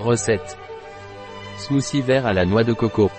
[0.00, 0.56] Recette.
[1.56, 3.10] Smoothie vert à la noix de coco.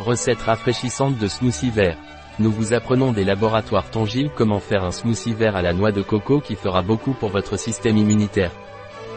[0.00, 1.96] Recette rafraîchissante de smoothie vert.
[2.38, 6.02] Nous vous apprenons des laboratoires Tongil comment faire un smoothie vert à la noix de
[6.02, 8.52] coco qui fera beaucoup pour votre système immunitaire.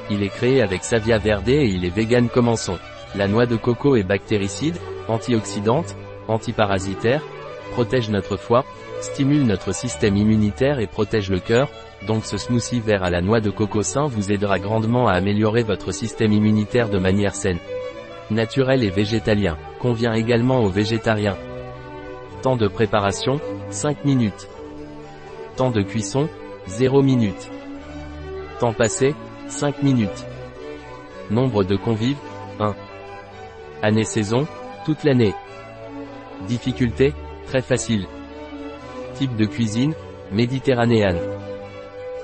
[0.10, 2.80] Il est créé avec Savia Verde et il est vegan commençons.
[3.16, 4.78] La noix de coco est bactéricide,
[5.10, 5.98] antioxydante,
[6.32, 7.22] antiparasitaire,
[7.72, 8.66] protège notre foie,
[9.02, 11.70] stimule notre système immunitaire et protège le cœur,
[12.08, 15.64] donc ce smoothie vert à la noix de coco sain vous aidera grandement à améliorer
[15.64, 17.60] votre système immunitaire de manière saine.
[18.32, 21.38] Naturel et végétalien, convient également aux végétariens.
[22.42, 23.40] Temps de préparation,
[23.70, 24.48] 5 minutes.
[25.58, 26.30] Temps de cuisson,
[26.68, 27.52] 0 minutes.
[28.60, 29.16] Temps passé,
[29.48, 30.26] 5 minutes.
[31.30, 32.18] Nombre de convives,
[32.60, 32.74] 1.
[33.84, 34.48] Année-saison,
[34.86, 35.34] toute l'année.
[36.48, 37.14] Difficulté,
[37.48, 38.08] très facile.
[39.16, 39.94] Type de cuisine,
[40.32, 41.20] méditerranéenne.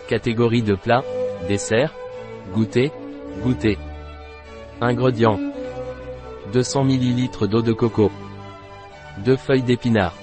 [0.07, 1.03] Catégorie de plat,
[1.47, 1.93] dessert,
[2.53, 2.91] goûter,
[3.43, 3.77] goûter.
[4.81, 5.39] Ingrédients.
[6.53, 8.11] 200 ml d'eau de coco.
[9.25, 10.15] 2 feuilles d'épinard.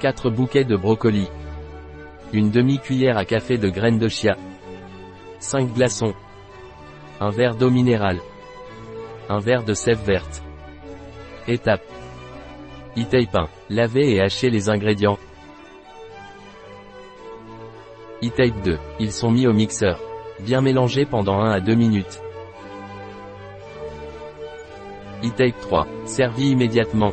[0.00, 1.28] 4 bouquets de brocoli.
[2.32, 4.36] Une demi-cuillère à café de graines de chia.
[5.38, 6.14] 5 glaçons.
[7.20, 8.20] Un verre d'eau minérale.
[9.28, 10.42] Un verre de sève verte.
[11.48, 11.84] Étape.
[12.96, 13.48] E 1.
[13.70, 15.18] Laver et hacher les ingrédients.
[18.22, 18.78] e 2.
[19.00, 20.00] Ils sont mis au mixeur.
[20.40, 22.20] Bien mélangés pendant 1 à 2 minutes.
[25.22, 25.86] e 3.
[26.06, 27.12] Servi immédiatement.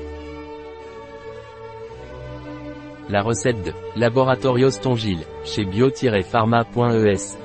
[3.09, 7.42] La recette de Laboratorios Tongil, chez bio-pharma.es.